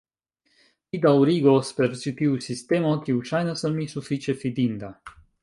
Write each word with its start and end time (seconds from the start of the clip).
Mi 0.95 1.01
daŭrigos 1.03 1.69
per 1.81 1.93
ĉi 2.05 2.13
tiu 2.23 2.41
sistemo, 2.47 2.95
kiu 3.05 3.21
ŝajnas 3.33 3.65
al 3.71 3.77
mi 3.79 3.87
sufiĉe 3.95 4.37
fidinda. 4.43 4.93